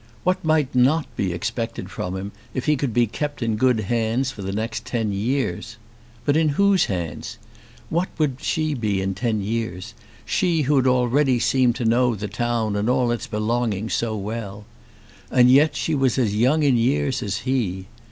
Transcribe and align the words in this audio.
What 0.23 0.43
might 0.43 0.73
not 0.73 1.05
be 1.15 1.31
expected 1.31 1.91
from 1.91 2.17
him 2.17 2.31
if 2.55 2.65
he 2.65 2.75
could 2.75 2.91
be 2.91 3.05
kept 3.05 3.43
in 3.43 3.55
good 3.55 3.81
hands 3.81 4.31
for 4.31 4.41
the 4.41 4.51
next 4.51 4.83
ten 4.83 5.13
years! 5.13 5.77
But 6.25 6.35
in 6.35 6.49
whose 6.57 6.85
hands? 6.85 7.37
What 7.91 8.09
would 8.17 8.37
she 8.41 8.73
be 8.73 8.99
in 8.99 9.13
ten 9.13 9.41
years, 9.43 9.93
she 10.25 10.63
who 10.63 10.83
already 10.87 11.37
seemed 11.37 11.75
to 11.75 11.85
know 11.85 12.15
the 12.15 12.27
town 12.27 12.75
and 12.75 12.89
all 12.89 13.11
its 13.11 13.27
belongings 13.27 13.93
so 13.93 14.17
well? 14.17 14.65
And 15.29 15.51
yet 15.51 15.75
she 15.75 15.93
was 15.93 16.17
as 16.17 16.35
young 16.35 16.63
in 16.63 16.77
years 16.77 17.21
as 17.21 17.41
he. 17.45 17.85